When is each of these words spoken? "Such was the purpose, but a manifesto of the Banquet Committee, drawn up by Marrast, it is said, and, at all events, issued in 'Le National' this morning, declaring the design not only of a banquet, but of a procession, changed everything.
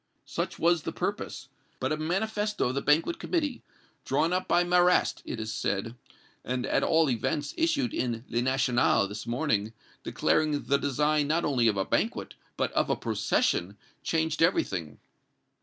"Such 0.25 0.57
was 0.57 0.81
the 0.81 0.91
purpose, 0.91 1.47
but 1.79 1.91
a 1.91 1.97
manifesto 1.97 2.69
of 2.69 2.73
the 2.73 2.81
Banquet 2.81 3.19
Committee, 3.19 3.61
drawn 4.03 4.33
up 4.33 4.47
by 4.47 4.63
Marrast, 4.63 5.21
it 5.25 5.39
is 5.39 5.53
said, 5.53 5.93
and, 6.43 6.65
at 6.65 6.81
all 6.81 7.07
events, 7.07 7.53
issued 7.55 7.93
in 7.93 8.25
'Le 8.27 8.41
National' 8.41 9.07
this 9.07 9.27
morning, 9.27 9.73
declaring 10.01 10.63
the 10.63 10.79
design 10.79 11.27
not 11.27 11.45
only 11.45 11.67
of 11.67 11.77
a 11.77 11.85
banquet, 11.85 12.33
but 12.57 12.71
of 12.71 12.89
a 12.89 12.95
procession, 12.95 13.77
changed 14.01 14.41
everything. 14.41 14.97